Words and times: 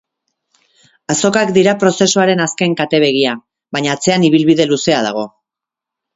Azokak 1.13 1.51
dira 1.57 1.75
prozesuaren 1.83 2.41
azken 2.47 2.73
kate-begia, 2.81 3.35
baina 3.79 3.93
atzean 3.99 4.27
ibilbide 4.31 4.69
luzea 4.73 5.05
dago. 5.11 5.29